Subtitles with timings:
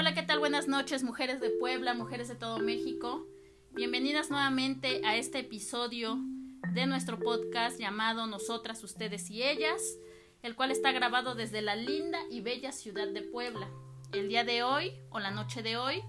[0.00, 0.38] Hola, ¿qué tal?
[0.38, 3.26] Buenas noches, mujeres de Puebla, mujeres de todo México.
[3.72, 6.18] Bienvenidas nuevamente a este episodio
[6.72, 9.82] de nuestro podcast llamado Nosotras, Ustedes y Ellas,
[10.40, 13.68] el cual está grabado desde la linda y bella ciudad de Puebla.
[14.14, 16.02] El día de hoy, o la noche de hoy,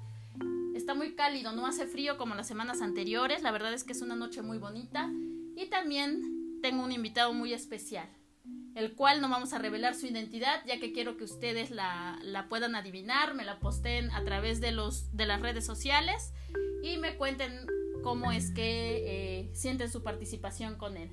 [0.73, 4.01] está muy cálido, no hace frío como las semanas anteriores, la verdad es que es
[4.01, 5.11] una noche muy bonita
[5.57, 8.07] y también tengo un invitado muy especial
[8.75, 12.75] el cual no vamos a revelar su identidad, ya que quiero que ustedes la, puedan
[12.75, 16.33] adivinar, me la posteen a través de, los, de las redes sociales
[16.83, 17.65] y me cuenten
[18.03, 21.11] cómo es que eh, sienten su participación con él.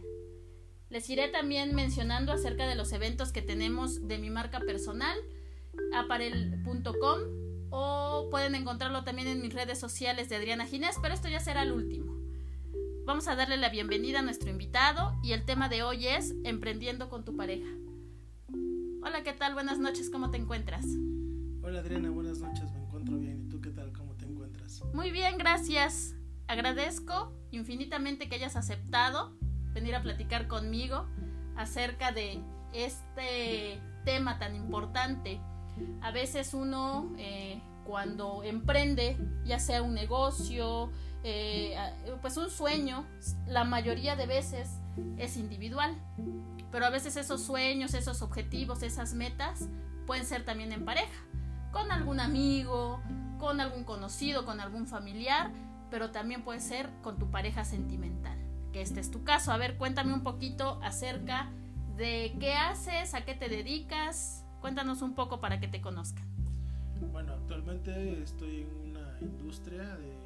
[0.88, 5.18] Les iré también mencionando acerca de los eventos que tenemos de mi marca personal,
[5.92, 7.18] aparel.com,
[7.70, 11.62] o pueden encontrarlo también en mis redes sociales de Adriana Ginés, pero esto ya será
[11.62, 12.07] el último.
[13.08, 17.08] Vamos a darle la bienvenida a nuestro invitado y el tema de hoy es Emprendiendo
[17.08, 17.70] con tu pareja.
[19.02, 19.54] Hola, ¿qué tal?
[19.54, 20.84] Buenas noches, ¿cómo te encuentras?
[21.62, 23.46] Hola Adriana, buenas noches, me encuentro bien.
[23.46, 23.94] ¿Y tú qué tal?
[23.94, 24.82] ¿Cómo te encuentras?
[24.92, 26.16] Muy bien, gracias.
[26.48, 29.34] Agradezco infinitamente que hayas aceptado
[29.72, 31.08] venir a platicar conmigo
[31.56, 32.42] acerca de
[32.74, 35.40] este tema tan importante.
[36.02, 40.90] A veces uno eh, cuando emprende, ya sea un negocio,
[41.24, 41.76] eh,
[42.22, 43.04] pues un sueño,
[43.46, 44.70] la mayoría de veces
[45.16, 45.96] es individual,
[46.70, 49.68] pero a veces esos sueños, esos objetivos, esas metas
[50.06, 51.22] pueden ser también en pareja,
[51.72, 53.00] con algún amigo,
[53.38, 55.50] con algún conocido, con algún familiar,
[55.90, 58.38] pero también puede ser con tu pareja sentimental,
[58.72, 59.52] que este es tu caso.
[59.52, 61.50] A ver, cuéntame un poquito acerca
[61.96, 66.26] de qué haces, a qué te dedicas, cuéntanos un poco para que te conozcan.
[67.12, 70.17] Bueno, actualmente estoy en una industria de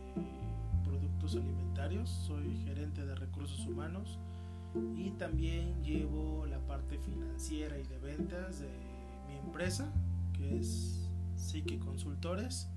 [1.36, 4.18] alimentarios, soy gerente de recursos humanos
[4.96, 8.68] y también llevo la parte financiera y de ventas de
[9.28, 9.92] mi empresa,
[10.32, 12.68] que es Psique Consultores.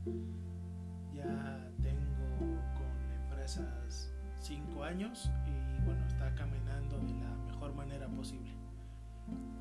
[1.14, 8.52] Ya tengo con empresas cinco años y bueno, está caminando de la mejor manera posible.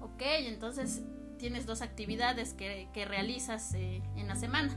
[0.01, 1.03] Ok, entonces
[1.39, 4.77] tienes dos actividades que, que realizas eh, en la semana.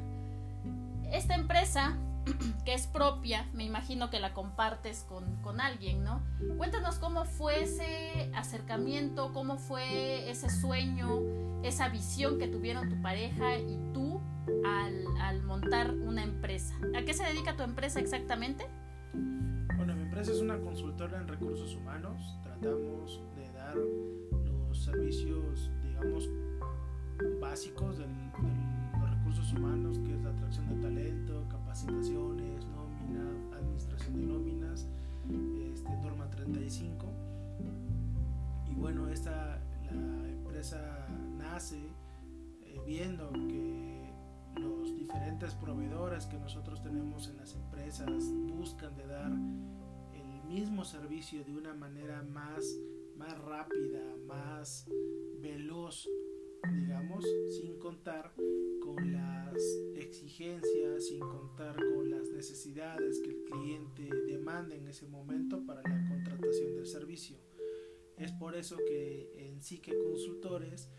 [1.11, 1.97] Esta empresa
[2.65, 5.27] que es propia, me imagino que la compartes con,
[5.59, 6.21] alguien, ¿no?
[6.57, 11.21] Cuéntanos cómo fue ese acercamiento, cómo fue ese sueño,
[11.63, 14.21] esa visión que tuvieron tu pareja y tú
[14.66, 16.75] al, montar una empresa.
[16.95, 18.67] ¿A qué se dedica tu empresa exactamente?
[19.13, 22.37] Bueno, mi empresa es una consultora en recursos humanos.
[22.43, 26.29] Tratamos de dar los servicios, digamos,
[27.39, 28.05] básicos de
[45.47, 48.24] diferentes proveedores que nosotros tenemos en las empresas
[48.58, 52.66] buscan de dar el mismo servicio de una manera más,
[53.16, 54.90] más rápida, más
[55.40, 56.08] veloz,
[56.74, 58.34] digamos, sin contar
[58.81, 59.56] con las
[59.96, 66.09] exigencias, sin contar con las necesidades que el cliente demanda en ese momento para la
[66.09, 67.38] contratación del servicio.
[68.18, 70.90] Es por eso que en Psique Consultores,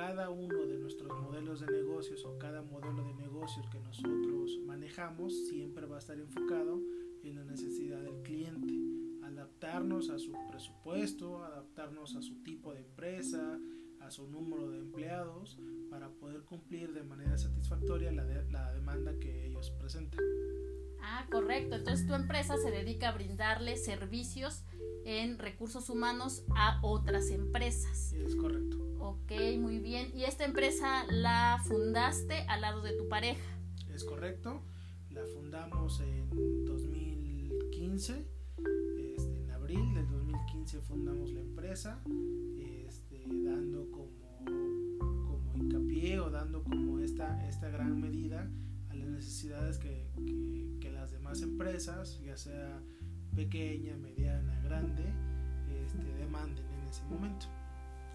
[0.00, 5.46] cada uno de nuestros modelos de negocios o cada modelo de negocios que nosotros manejamos
[5.48, 6.80] siempre va a estar enfocado
[7.22, 8.72] en la necesidad del cliente.
[9.22, 13.60] Adaptarnos a su presupuesto, adaptarnos a su tipo de empresa,
[14.00, 15.58] a su número de empleados
[15.90, 20.24] para poder cumplir de manera satisfactoria la, la demanda que ellos presentan.
[21.02, 21.76] Ah, correcto.
[21.76, 24.64] Entonces tu empresa se dedica a brindarle servicios
[25.04, 28.14] en recursos humanos a otras empresas.
[28.14, 28.89] Es correcto.
[29.10, 30.12] Ok, muy bien.
[30.14, 33.42] ¿Y esta empresa la fundaste al lado de tu pareja?
[33.92, 34.62] Es correcto.
[35.10, 38.24] La fundamos en 2015.
[39.16, 42.00] Este, en abril del 2015 fundamos la empresa
[43.44, 44.44] dando como,
[45.26, 48.48] como hincapié o dando como esta, esta gran medida
[48.88, 50.06] a las necesidades que,
[50.80, 52.80] que, las demás empresas, ya sea
[53.34, 55.04] pequeña, mediana, grande,
[55.84, 57.46] este, demanden en ese momento.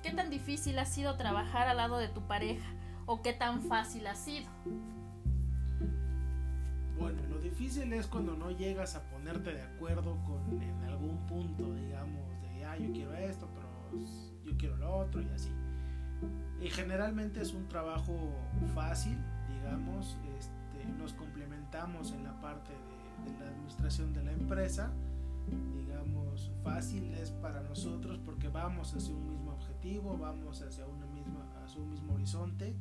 [0.05, 2.69] ¿Qué tan difícil ha sido trabajar al lado de tu pareja
[3.07, 4.45] o qué tan fácil ha sido?
[6.95, 11.73] Bueno, lo difícil es cuando no llegas a ponerte de acuerdo con en algún punto,
[11.73, 14.05] digamos, de, ah, yo quiero esto, pero
[14.45, 15.49] yo quiero lo otro y así.
[16.61, 18.15] Y generalmente es un trabajo
[18.75, 19.17] fácil,
[19.49, 24.91] digamos, este, nos complementamos en la parte de, la administración de la empresa,
[25.75, 26.04] digamos,
[26.75, 31.79] fácil es para nosotros porque vamos hacia un mismo objetivo, vamos hacia, una misma, hacia
[31.79, 32.75] un mismo horizonte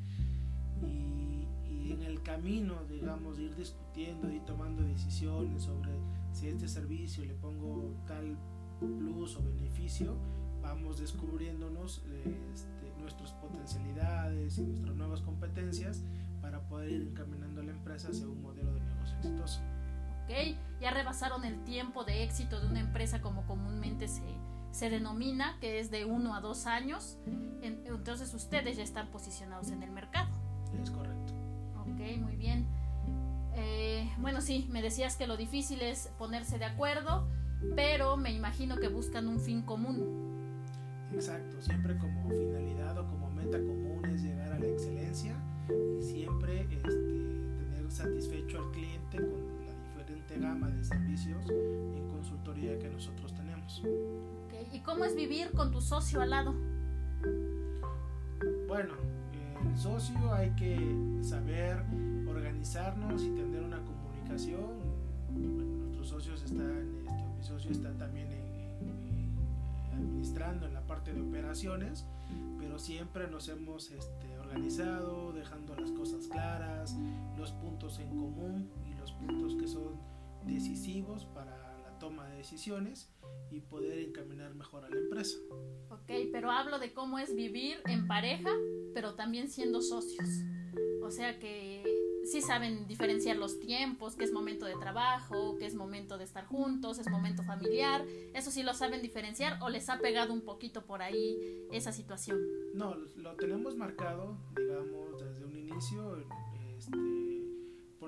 [0.83, 5.93] y, en el camino, digamos, ir discutiendo y tomando decisiones sobre
[6.33, 8.37] si este servicio le pongo tal
[8.81, 10.17] plus o beneficio,
[10.61, 12.03] vamos descubriéndonos
[12.53, 16.03] este, nuestras potencialidades y nuestras nuevas competencias
[16.43, 19.61] para poder ir encaminando a la empresa hacia un modelo de negocio exitoso.
[20.25, 24.23] Ok, ya rebasaron el tiempo de éxito de una empresa como comúnmente se,
[24.71, 27.19] se denomina, que es de uno a dos años.
[27.63, 30.29] Entonces ustedes ya están posicionados en el mercado.
[30.83, 31.33] Es correcto.
[31.81, 32.67] Ok, muy bien.
[33.55, 37.27] Eh, bueno, sí, me decías que lo difícil es ponerse de acuerdo,
[37.77, 40.35] pero me imagino que buscan un fin común.
[41.13, 45.37] Exacto, siempre como finalidad o como meta común es llegar a la excelencia
[45.69, 49.54] y siempre este, tener satisfecho al cliente con
[50.39, 53.83] gama de servicios en consultoría que nosotros tenemos.
[54.47, 54.69] Okay.
[54.73, 56.55] ¿Y cómo es vivir con tu socio al lado?
[58.69, 58.95] Bueno,
[59.69, 60.79] el socio hay que
[61.23, 61.83] saber
[62.27, 64.95] organizarnos y tener una comunicación.
[65.31, 66.71] nuestros socios están,
[67.07, 68.29] este, mi socio está también
[69.93, 72.05] administrando en la parte de operaciones,
[72.59, 76.97] pero siempre nos hemos este, organizado, dejando las cosas claras,
[77.37, 80.14] los puntos en común y los puntos que son
[80.47, 83.11] decisivos para la toma de decisiones
[83.51, 85.39] y poder encaminar mejor a la empresa.
[85.91, 88.51] Ok, pero hablo de cómo es vivir en pareja,
[88.95, 90.29] pero también siendo socios.
[91.03, 91.83] O sea que
[92.25, 96.47] sí saben diferenciar los tiempos, que es momento de trabajo, que es momento de estar
[96.47, 98.05] juntos, es momento familiar.
[98.33, 102.41] Eso sí lo saben diferenciar o les ha pegado un poquito por ahí esa situación.
[102.75, 106.17] No, lo tenemos marcado, digamos, desde un inicio.
[106.17, 107.14] Este,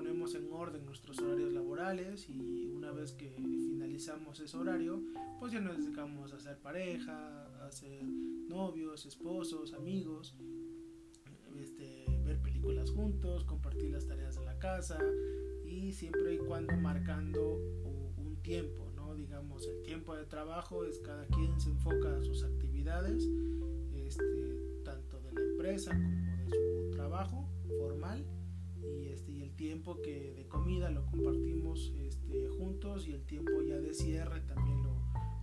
[0.07, 5.01] ponemos en orden nuestros horarios laborales y una vez que finalizamos ese horario,
[5.37, 10.33] pues ya nos dedicamos a ser pareja, a ser novios, esposos, amigos,
[11.59, 14.97] este, ver películas juntos, compartir las tareas de la casa
[15.65, 17.57] y siempre y cuando marcando
[18.15, 19.13] un tiempo, ¿no?
[19.13, 23.27] Digamos, el tiempo de trabajo es cada quien se enfoca a sus actividades,
[23.93, 28.25] este, tanto de la empresa como de su trabajo formal
[28.83, 33.51] y, este, y el tiempo que de comida lo compartimos este, juntos y el tiempo
[33.67, 34.95] ya de cierre también lo,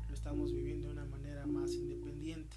[0.09, 2.57] lo estamos viviendo de una manera más independiente.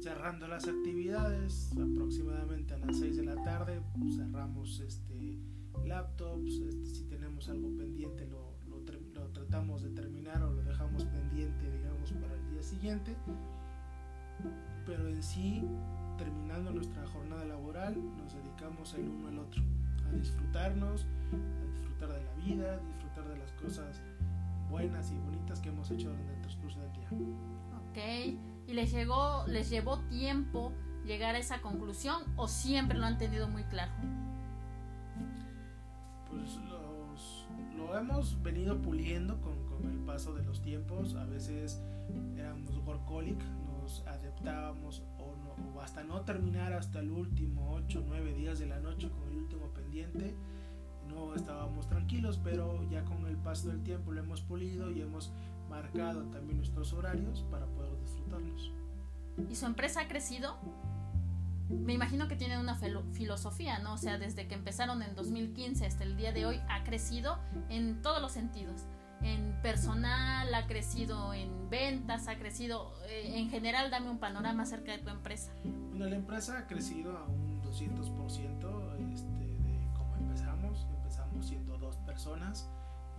[0.00, 3.80] Cerrando las actividades aproximadamente a las 6 de la tarde,
[4.16, 5.38] cerramos este,
[5.84, 8.78] laptops, este, si tenemos algo pendiente lo, lo,
[9.14, 13.16] lo tratamos de terminar o lo dejamos pendiente digamos para el día siguiente
[14.86, 15.62] pero en sí
[16.18, 19.62] terminando nuestra jornada laboral nos dedicamos el uno al otro
[20.12, 24.00] a disfrutarnos, a disfrutar de la vida, disfrutar de las cosas
[24.70, 27.08] buenas y bonitas que hemos hecho durante el transcurso del día.
[27.90, 28.38] Ok,
[28.68, 30.72] ¿y les, llegó, les llevó tiempo
[31.04, 33.92] llegar a esa conclusión o siempre lo han tenido muy claro?
[36.30, 41.14] Pues los, lo hemos venido puliendo con, con, el paso de los tiempos.
[41.16, 41.82] A veces
[42.36, 43.42] éramos workaholic,
[43.82, 45.02] nos adaptábamos
[45.74, 49.36] o, hasta no terminar hasta el último 8 9 días de la noche con el
[49.36, 50.34] último pendiente.
[51.08, 55.32] No estábamos tranquilos, pero ya con el paso del tiempo lo hemos pulido y hemos
[55.68, 58.72] marcado también nuestros horarios para poder disfrutarlos.
[59.50, 60.56] ¿Y su empresa ha crecido?
[61.68, 63.94] Me imagino que tienen una filosofía, ¿no?
[63.94, 67.38] O sea, desde que empezaron en 2015 hasta el día de hoy ha crecido
[67.70, 68.86] en todos los sentidos.
[69.22, 72.92] En personal, ha crecido en ventas, ha crecido...
[73.08, 75.52] Eh, en general, dame un panorama acerca de tu empresa.
[75.90, 80.86] Bueno, la empresa ha crecido a un 200% este, de cómo empezamos.
[80.98, 82.68] Empezamos siendo dos personas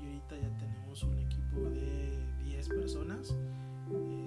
[0.02, 3.36] y ahorita ya tenemos un equipo de 10 personas.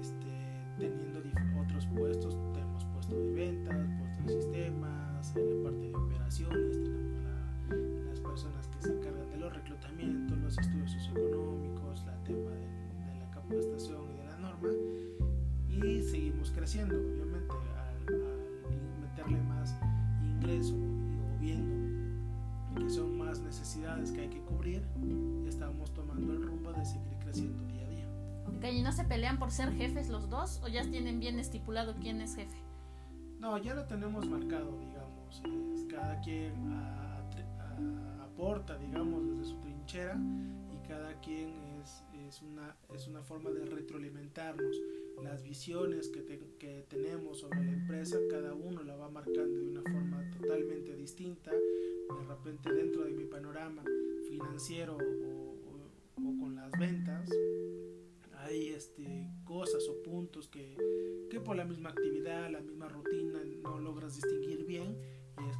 [0.01, 0.47] Este,
[0.79, 1.21] teniendo
[1.61, 7.23] otros puestos, tenemos puesto de ventas, puesto de sistemas, en la parte de operaciones, tenemos
[7.23, 9.16] la, las personas que se encargan
[9.47, 14.69] los reclutamientos, los estudios socioeconómicos, la tema de, de, la capacitación y de la norma,
[15.69, 19.77] y seguimos creciendo, obviamente, al, al meterle más
[20.21, 21.77] ingreso o viendo
[22.75, 24.83] que son más necesidades que hay que cubrir,
[25.49, 28.09] estamos tomando el rumbo de seguir creciendo día a día.
[28.49, 31.95] Ok, ¿y no se pelean por ser jefes los dos o ya tienen bien estipulado
[32.01, 32.59] quién es jefe?
[33.39, 35.43] No, ya lo tenemos marcado, digamos.
[35.75, 37.19] Es, cada quien a,
[37.61, 40.15] a, aporta, digamos, desde su trinchera
[40.71, 44.77] y cada quien es, es, una, es una forma de retroalimentarnos.
[45.23, 49.69] Las visiones que, te, que tenemos sobre la empresa, cada uno la va marcando de
[49.71, 51.51] una forma totalmente distinta.
[51.51, 53.83] De repente dentro de mi panorama
[54.29, 57.31] financiero o, o, o con las ventas,
[58.35, 60.77] hay este, cosas o puntos que,
[61.31, 64.95] que, por la misma actividad, la misma rutina no logras distinguir bien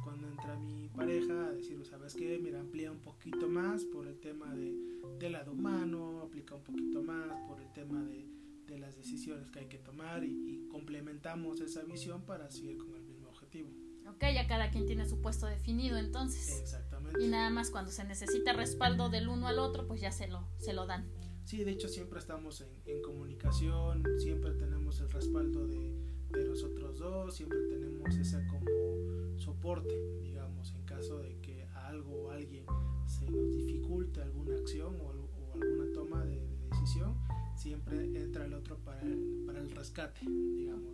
[0.07, 2.39] cuando entra mi pareja a decir, ¿sabes qué?
[2.41, 4.73] Mira, amplía un poquito más por el tema de,
[5.19, 8.25] del lado humano, aplica un poquito más por el tema de,
[8.67, 12.95] de las decisiones que hay que tomar y, y, complementamos esa visión para seguir con
[12.95, 13.69] el mismo objetivo.
[14.07, 16.57] Ok, ya cada quien tiene su puesto definido entonces.
[16.61, 17.21] Exactamente.
[17.21, 20.47] Y nada más cuando se necesita respaldo del uno al otro, pues ya se lo,
[20.57, 21.11] se lo dan.
[21.43, 25.91] Sí, de hecho siempre estamos en, en comunicación, siempre tenemos el respaldo de,
[26.29, 32.27] de los otros dos, siempre tenemos ese como soporte, digamos, en caso de que algo
[32.27, 32.65] o alguien
[33.05, 35.11] se nos dificulte alguna acción o,
[35.53, 37.17] alguna toma de, de, decisión,
[37.55, 40.93] siempre entra el otro para el, para el rescate, digamos.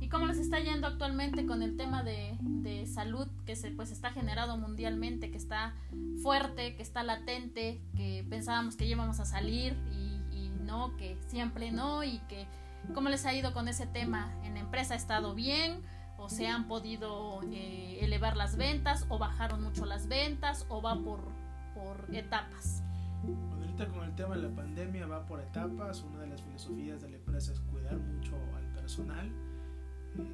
[0.00, 3.92] ¿Y cómo les está yendo actualmente con el tema de, de salud que se pues
[3.92, 5.76] está generado mundialmente, que está
[6.22, 11.70] fuerte, que está latente, que pensábamos que íbamos a salir y, y no, que siempre
[11.70, 12.48] no y que
[12.94, 14.34] ¿Cómo les ha ido con ese tema?
[14.44, 15.82] ¿En la empresa ha estado bien?
[16.22, 19.06] ¿O se han podido eh, elevar las ventas?
[19.08, 20.66] ¿O bajaron mucho las ventas?
[20.68, 21.18] ¿O va por,
[21.74, 22.84] por etapas?
[23.24, 26.00] Bueno, ahorita con el tema de la pandemia va por etapas.
[26.02, 29.32] Una de las filosofías de la empresa es cuidar mucho al personal.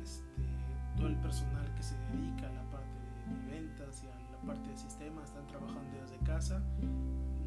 [0.02, 0.42] Este,
[0.98, 3.00] todo el personal que se dedica a la parte
[3.46, 6.62] de ventas y a la parte de sistemas están trabajando desde casa.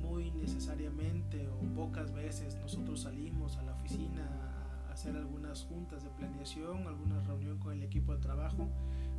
[0.01, 4.50] Muy necesariamente o pocas veces nosotros salimos a la oficina
[4.91, 8.67] hacer algunas juntas de planeación, alguna reunión con el equipo de trabajo,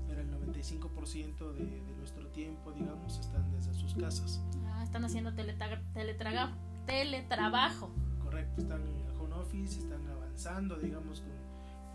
[0.06, 4.42] pero el 95% de, de, nuestro tiempo, digamos, están desde sus casas.
[4.66, 6.54] Ah, están haciendo teletrabajo.
[6.86, 7.90] teletrabajo.
[8.22, 11.30] Correcto, están en el home office, están avanzando, digamos, con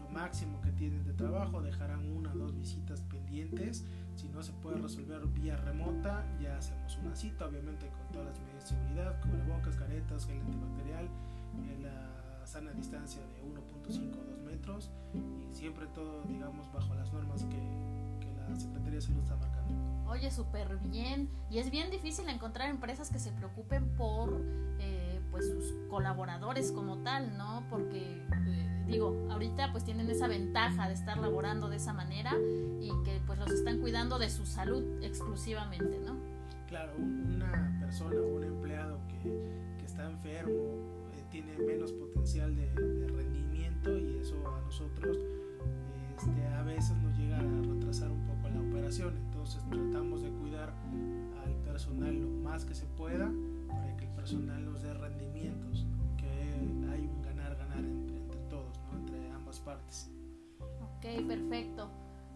[0.04, 3.86] lo máximo que tienen de trabajo, dejarán una o dos visitas pendientes.
[4.16, 8.40] Si no se puede resolver vía remota, ya hacemos una cita, obviamente con todas las
[8.40, 11.08] medidas de seguridad, cubrebocas, caretas, gel antibacterial,
[11.84, 12.17] la
[12.48, 18.26] sana distancia de 1.5 o 2 metros y siempre todo, digamos, bajo las normas que,
[18.26, 20.10] que la Secretaría de Salud está marcando.
[20.10, 21.30] Oye, súper bien.
[21.52, 24.42] Y es bien difícil encontrar empresas que se preocupen por
[24.80, 27.66] eh, pues sus colaboradores como tal, ¿no?
[27.70, 32.32] Porque, eh, digo, ahorita pues tienen esa ventaja de estar laborando de esa manera
[32.80, 36.16] y que pues los están cuidando de su salud exclusivamente, ¿no?
[36.70, 40.98] Claro, una persona o un empleado que, que está enfermo
[41.30, 41.92] tiene menos
[42.28, 45.18] potencial de, de, rendimiento y eso a nosotros
[46.18, 49.16] este, a veces nos llega a retrasar un poco la operación.
[49.16, 50.74] Entonces tratamos de cuidar
[51.42, 53.32] al personal lo más que se pueda
[53.70, 55.86] para que el personal nos dé rendimientos,
[56.18, 56.28] que
[56.92, 58.98] hay un ganar-ganar entre, entre, todos, ¿no?
[58.98, 60.12] entre ambas partes.
[60.60, 61.90] Ok, perfecto.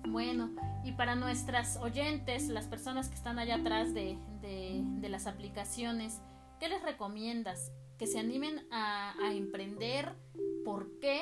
[0.07, 0.51] Bueno,
[0.85, 6.21] y para nuestras oyentes, las personas que están allá atrás de, de, de las aplicaciones,
[6.61, 7.73] ¿qué les recomiendas?
[8.01, 10.15] Que se animen a, emprender,
[10.65, 11.21] por qué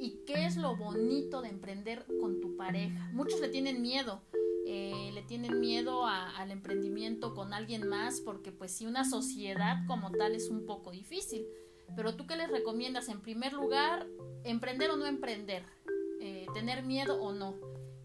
[0.00, 3.10] y qué es lo bonito de emprender con tu pareja.
[3.12, 4.22] Muchos le tienen miedo,
[4.66, 10.12] eh, le tienen miedo al emprendimiento con alguien más porque pues si una sociedad como
[10.12, 11.44] tal es un poco difícil.
[11.94, 14.06] Pero tú qué les recomiendas en primer lugar,
[14.44, 15.62] emprender o no emprender,
[16.22, 17.54] eh, tener miedo o no.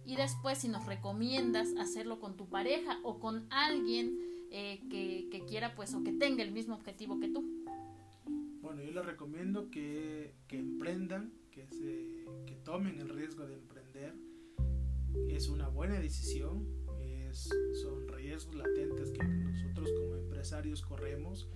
[0.04, 4.20] Y después si nos recomiendas hacerlo con tu pareja o con alguien
[4.52, 7.59] eh, que quiera pues o que tenga el mismo objetivo que tú.
[8.70, 14.14] Bueno, yo les recomiendo que, que emprendan, que, se, que tomen el riesgo de emprender.
[15.28, 16.68] Es una buena decisión,
[17.02, 17.50] es,
[17.82, 21.50] son riesgos latentes que nosotros como empresarios corremos,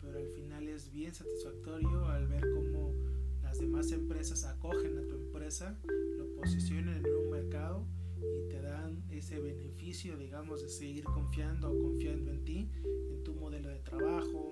[0.00, 2.94] pero al final es bien satisfactorio al ver cómo
[3.42, 5.76] las demás empresas acogen a tu empresa,
[6.18, 7.84] lo posicionan en un mercado
[8.16, 12.70] y te dan ese beneficio, digamos, de seguir confiando o confiando en ti,
[13.10, 14.50] en tu modelo de trabajo,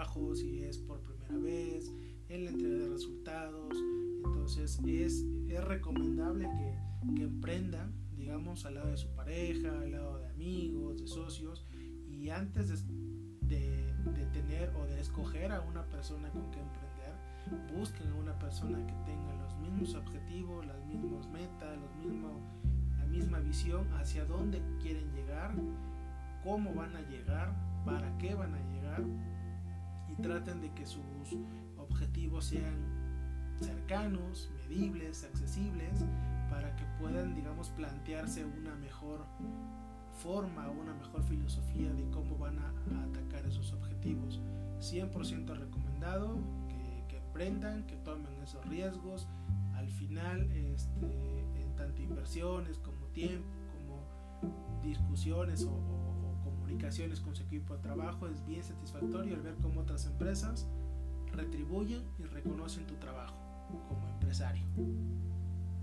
[0.00, 1.92] trabajo, si es por primera vez,
[2.28, 3.76] en la entrega de resultados.
[4.24, 10.18] Entonces es, es recomendable que, que emprendan, digamos, al lado de su pareja, al lado
[10.18, 11.66] de amigos, de socios,
[12.08, 12.76] y antes de,
[13.46, 18.38] de, de tener o de escoger a una persona con que emprender, busquen a una
[18.38, 22.32] persona que tenga los mismos objetivos, las mismas metas, los mismos,
[22.98, 25.54] la misma visión hacia dónde quieren llegar,
[26.42, 27.54] cómo van a llegar,
[27.84, 29.04] para qué van a llegar
[30.20, 31.02] traten de que sus
[31.76, 33.00] objetivos sean
[33.60, 36.04] cercanos, medibles, accesibles,
[36.50, 39.24] para que puedan, digamos, plantearse una mejor
[40.22, 42.68] forma, una mejor filosofía de cómo van a,
[43.08, 44.40] atacar esos objetivos.
[44.80, 49.28] 100% recomendado que, que, emprendan, que tomen esos riesgos.
[49.74, 56.09] Al final, este, en tanto inversiones como tiempo, como discusiones o, o
[56.70, 60.68] comunicaciones con su equipo de trabajo es bien satisfactorio el ver cómo otras empresas
[61.32, 63.34] retribuyen y reconocen tu trabajo
[63.88, 64.62] como empresario.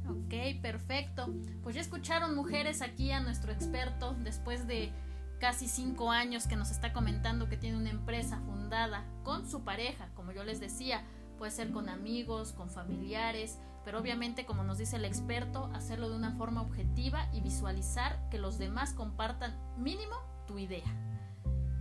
[0.08, 1.34] Ok, perfecto.
[1.64, 4.94] Pues ya escucharon mujeres aquí a nuestro experto después de
[5.40, 10.10] casi cinco años que nos está comentando que tiene una empresa fundada con su pareja,
[10.16, 11.04] como yo les decía,
[11.38, 16.16] puede ser con amigos, con familiares, pero obviamente como nos dice el experto, hacerlo de
[16.16, 20.16] una forma objetiva y visualizar que los demás compartan mínimo
[20.48, 20.86] tu idea.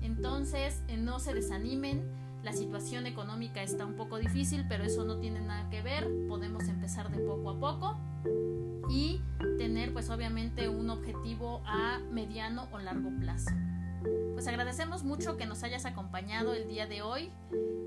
[0.02, 2.04] Entonces, eh, no se desanimen,
[2.42, 6.68] la situación económica está un poco difícil, pero eso no tiene nada que ver, podemos
[6.68, 7.96] empezar de poco a poco
[8.88, 9.20] y
[9.58, 13.50] tener pues obviamente un objetivo a mediano o largo plazo.
[14.34, 17.32] Pues agradecemos mucho que nos hayas acompañado el día de hoy.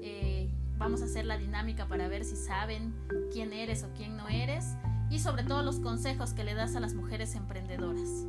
[0.01, 2.93] Eh, vamos a hacer la dinámica para ver si saben
[3.31, 4.75] quién eres o quién no eres
[5.09, 8.25] y sobre todo los consejos que le das a las mujeres emprendedoras.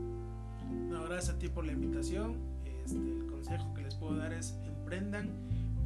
[1.10, 2.36] Gracias a ti por la invitación.
[2.64, 5.30] Este, el consejo que les puedo dar es emprendan,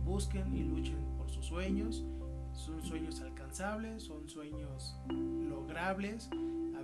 [0.04, 2.04] busquen y luchen por sus sueños.
[2.52, 6.28] Son sueños alcanzables, son sueños logrables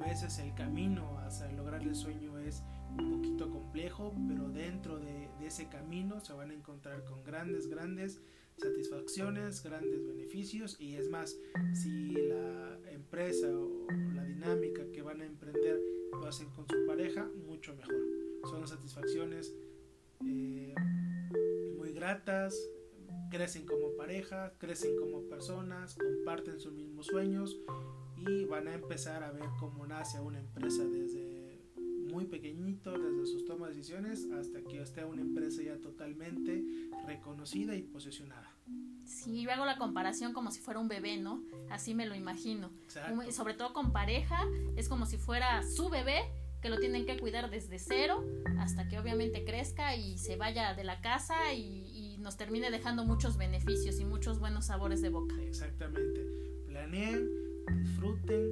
[0.01, 2.63] veces el camino hacia lograr el sueño es
[2.99, 8.21] un poquito complejo, pero dentro de, ese camino se van a encontrar con grandes, grandes
[8.57, 11.37] satisfacciones, grandes beneficios y es más,
[11.73, 15.81] si la empresa o la dinámica que van a emprender
[16.13, 18.20] lo hacen con su pareja, mucho mejor.
[18.45, 19.55] Son satisfacciones
[20.27, 20.75] eh,
[21.77, 22.55] muy gratas,
[23.31, 27.57] crecen como pareja, crecen como personas, comparten sus mismos sueños
[28.17, 31.41] y van a empezar a ver cómo nace una empresa desde
[32.11, 36.65] muy pequeñito, desde sus tomas de decisiones hasta que esté una empresa ya totalmente
[37.07, 38.51] reconocida y posicionada.
[39.05, 41.43] Sí, yo hago la comparación como si fuera un bebé, ¿no?
[41.71, 42.71] Así me lo imagino.
[43.31, 44.45] sobre todo con pareja,
[44.77, 46.23] es como si fuera su bebé
[46.61, 48.25] que lo tienen que cuidar desde cero
[48.59, 53.05] hasta que obviamente crezca y se vaya de la casa y, y nos termine dejando
[53.05, 55.35] muchos beneficios y muchos buenos sabores de boca.
[55.43, 56.27] Exactamente.
[56.67, 57.41] Planeen
[57.79, 58.51] disfruten,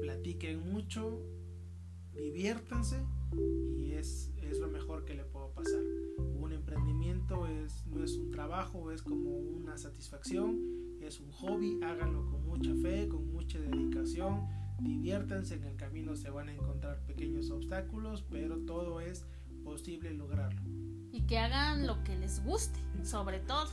[0.00, 1.22] platiquen mucho,
[2.14, 2.96] diviértanse
[3.76, 5.80] y es, es lo mejor que le puedo pasar.
[6.18, 10.60] Un emprendimiento es, no es un trabajo, es como una satisfacción,
[11.00, 14.46] es un hobby, háganlo con mucha fe, con mucha dedicación,
[14.80, 19.26] diviértanse, en el camino se van a encontrar pequeños obstáculos, pero todo es
[19.64, 20.60] posible lograrlo.
[21.12, 23.68] Y que hagan lo que les guste, sobre todo,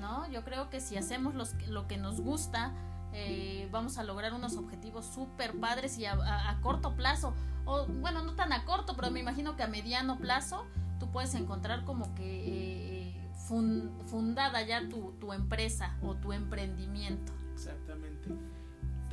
[0.00, 0.30] ¿no?
[0.30, 2.72] Yo creo que si hacemos los, lo que nos gusta,
[3.12, 8.34] eh, vamos a lograr unos objetivos súper padres y a, corto plazo, o bueno, no
[8.34, 10.66] tan a corto, pero me imagino que a mediano plazo
[10.98, 13.30] tú puedes encontrar como que eh,
[14.06, 17.32] fundada ya tu, tu, empresa o tu emprendimiento.
[17.52, 18.34] Exactamente.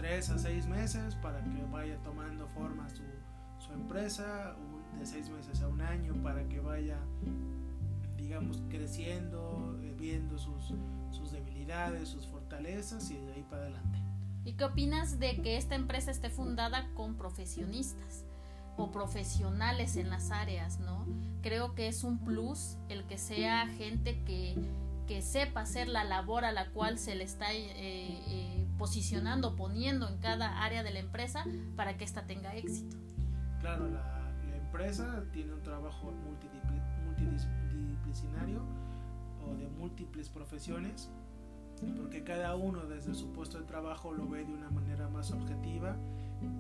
[0.02, 3.04] Tres a seis meses para que vaya tomando forma su,
[3.60, 4.56] su empresa,
[4.98, 6.98] de seis meses a un año para que vaya,
[8.18, 10.74] digamos, creciendo, eh, viendo sus,
[11.12, 14.00] sus debilidades, sus fortalezas y de ahí para adelante.
[14.44, 18.26] ¿Y qué opinas de que esta empresa esté fundada con profesionistas
[18.78, 21.06] o profesionales en las áreas, no?
[21.44, 24.56] Creo que es un plus el que sea gente que,
[25.08, 30.10] que sepa hacer la labor a la cual se le está eh, eh, posicionando, poniendo
[30.10, 32.98] en cada área de la empresa para que ésta tenga éxito.
[33.60, 36.12] Claro, la, la empresa tiene un trabajo
[37.06, 38.64] multidisciplinario
[39.46, 41.12] o de múltiples profesiones
[41.96, 45.96] porque cada uno desde su puesto de trabajo lo ve de una manera más objetiva,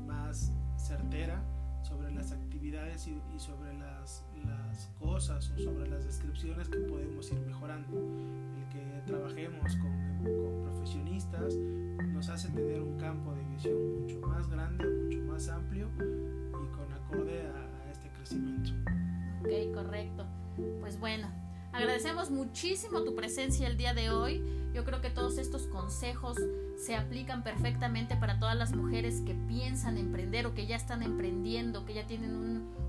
[0.05, 1.41] más certera
[1.81, 7.39] sobre las actividades y, sobre las, las, cosas o sobre las descripciones que podemos ir
[7.39, 7.97] mejorando.
[7.97, 9.91] El que trabajemos con,
[10.63, 11.55] profesionistas
[12.13, 16.93] nos hace tener un campo de visión mucho más grande, mucho más amplio y con
[16.93, 18.71] acorde a, este crecimiento.
[19.41, 20.25] Ok, correcto.
[20.79, 21.27] Pues bueno,
[21.73, 24.43] Agradecemos muchísimo tu presencia el día de hoy.
[24.73, 26.37] Yo creo que todos estos consejos
[26.75, 31.85] se aplican perfectamente para todas las mujeres que piensan emprender o que ya están emprendiendo,
[31.85, 32.35] que ya tienen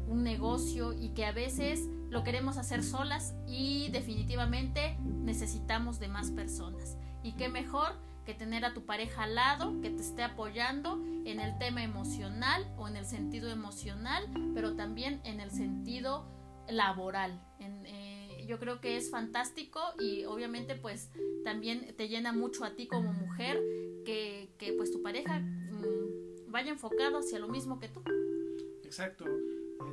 [0.09, 6.31] un negocio y que a veces lo queremos hacer solas y definitivamente necesitamos de más
[6.31, 6.99] personas.
[7.23, 7.95] Y qué mejor
[8.27, 12.71] que tener a tu pareja al lado, que te esté apoyando en el tema emocional
[12.77, 16.29] o en el sentido emocional, pero también en el sentido
[16.69, 17.43] laboral.
[17.59, 17.83] En,
[18.47, 21.11] yo creo que es fantástico y obviamente pues
[21.45, 23.59] también te llena mucho a ti como mujer
[24.05, 28.03] que, pues tu pareja mm, vaya enfocado hacia lo mismo que tú.
[28.85, 29.25] Exacto,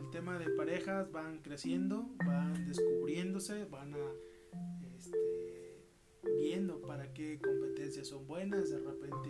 [0.09, 3.97] el tema de parejas van creciendo, van descubriéndose, van a
[4.97, 5.85] este,
[6.39, 9.29] viendo para qué competencias son buenas, de repente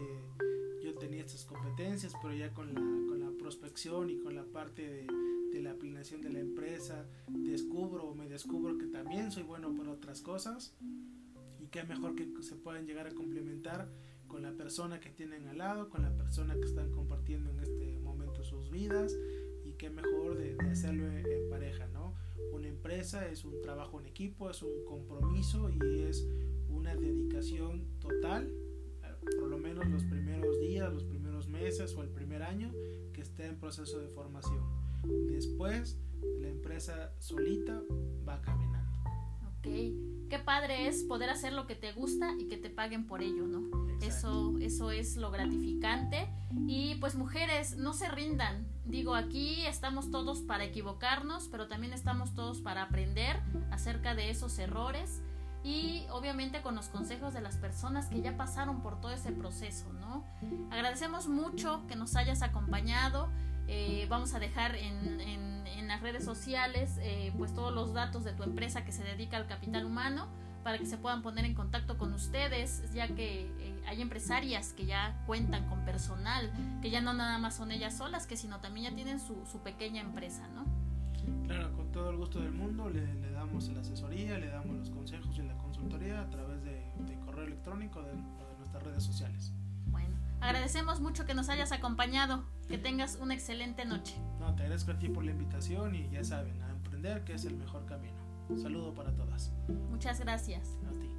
[0.81, 4.87] yo tenía estas competencias, pero ya con la, con la prospección y con la parte
[4.87, 5.07] de
[5.51, 9.87] de la planeación de la empresa, descubro o me descubro que también soy bueno por
[9.89, 10.75] otras cosas.
[11.59, 13.89] Y que mejor que se puedan llegar a complementar
[14.27, 17.97] con la persona que tienen al lado, con la persona que están compartiendo en este
[17.99, 19.15] momento sus vidas
[19.79, 22.13] qué mejor de, hacerlo en, pareja, ¿no?
[22.51, 26.27] Una empresa es un trabajo en equipo, es un compromiso y es
[26.67, 28.53] una dedicación total,
[29.39, 32.71] por lo menos los primeros días, los primeros meses o el primer año
[33.13, 34.63] que esté en proceso de formación.
[35.27, 35.97] Después,
[36.39, 37.81] la empresa solita
[38.27, 38.91] va caminando.
[39.57, 43.21] Ok qué padre es poder hacer lo que te gusta y que te paguen por
[43.21, 43.89] ello, ¿no?
[44.01, 46.29] Eso, eso es lo gratificante.
[46.67, 48.67] Y pues mujeres, no se rindan.
[48.89, 53.39] Digo, aquí estamos todos para equivocarnos, pero también estamos todos para aprender
[53.71, 55.21] acerca de esos errores
[55.63, 59.93] y obviamente con los consejos de las personas que ya pasaron por todo ese proceso,
[59.93, 60.25] ¿no?
[60.71, 63.29] Agradecemos mucho que nos hayas acompañado.
[63.67, 68.43] Eh, vamos a dejar en las redes sociales eh, pues todos los datos de tu
[68.43, 70.27] empresa que se dedica al capital humano
[70.69, 74.85] para que se puedan poner en contacto con ustedes, ya que eh, hay empresarias que
[74.85, 78.91] ya cuentan con personal, que ya no nada más son ellas solas, que sino también
[78.91, 80.65] ya tienen su, su pequeña empresa, ¿no?
[81.47, 84.91] Claro, con todo el gusto del mundo le, le, damos la asesoría, le damos los
[84.91, 89.51] consejos y la consultoría a través de, de correo electrónico de, de nuestras redes sociales.
[89.87, 94.21] Bueno, agradecemos mucho que nos hayas acompañado, que tengas una excelente noche.
[94.39, 97.45] No, te agradezco a ti por la invitación y ya saben, a emprender que es
[97.45, 98.28] el mejor camino.
[98.49, 99.51] Un saludo para todas.
[99.89, 100.67] Muchas gracias.
[100.87, 101.09] A ti.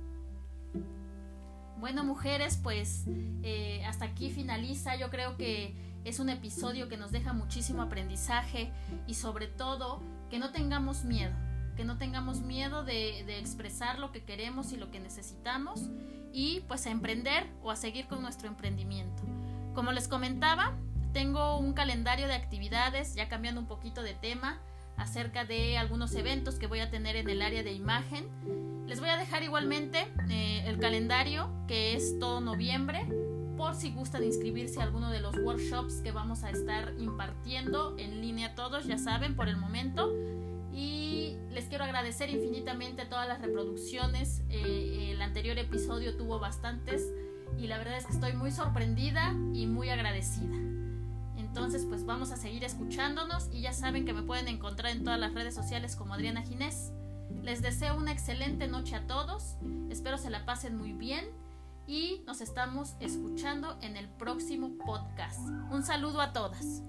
[1.79, 3.05] Bueno, mujeres, pues
[3.43, 4.97] eh, hasta aquí finaliza.
[4.97, 8.71] Yo creo que es un episodio que nos deja muchísimo aprendizaje
[9.07, 11.35] y sobre todo que no tengamos miedo,
[11.77, 15.89] que no tengamos miedo de, de expresar lo que queremos y lo que necesitamos
[16.33, 19.23] y pues a emprender o a seguir con nuestro emprendimiento.
[19.75, 20.77] Como les comentaba,
[21.13, 24.61] tengo un calendario de actividades, ya cambiando un poquito de tema,
[25.01, 28.29] acerca de algunos eventos que voy a tener en el área de imagen.
[28.87, 33.07] Les voy a dejar igualmente eh, el calendario, que es todo noviembre,
[33.57, 38.21] por si gustan inscribirse a alguno de los workshops que vamos a estar impartiendo en
[38.21, 40.13] línea todos, ya saben, por el momento.
[40.73, 44.43] Y les quiero agradecer infinitamente todas las reproducciones.
[44.51, 47.11] Eh, el anterior episodio tuvo bastantes
[47.59, 50.70] y la verdad es que estoy muy sorprendida y muy agradecida.
[51.51, 55.19] Entonces, pues vamos a seguir escuchándonos y ya saben que me pueden encontrar en todas
[55.19, 56.93] las redes sociales como Adriana Ginés.
[57.43, 59.57] Les deseo una excelente noche a todos,
[59.91, 61.25] espero se la pasen muy bien
[61.89, 65.41] y nos estamos escuchando en el próximo podcast.
[65.73, 66.83] Un saludo a todas.